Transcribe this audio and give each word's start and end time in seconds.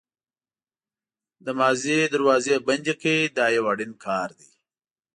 د 1.45 1.47
ماضي 1.59 1.99
دروازې 2.13 2.55
بندې 2.67 2.93
کړئ 3.01 3.19
دا 3.37 3.45
یو 3.55 3.65
اړین 3.71 3.93
کار 4.05 4.29
دی. 4.39 4.49